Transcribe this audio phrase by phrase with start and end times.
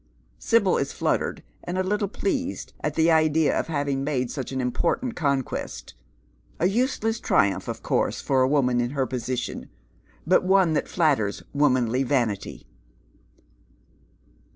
[0.39, 4.59] Sibyl is fluttered and a little pleased at the idea of having made such an
[4.59, 5.93] important conquest,—
[6.59, 8.49] a useless tiiumph, of course, for u.
[8.49, 9.69] woman iu her position,
[10.25, 12.65] bat one that flatters womanly vanity.